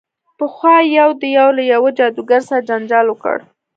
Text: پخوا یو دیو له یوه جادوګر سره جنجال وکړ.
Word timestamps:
پخوا 0.37 0.75
یو 0.99 1.09
دیو 1.21 1.47
له 1.57 1.63
یوه 1.73 1.89
جادوګر 1.97 2.41
سره 2.49 2.65
جنجال 2.69 3.05
وکړ. 3.09 3.37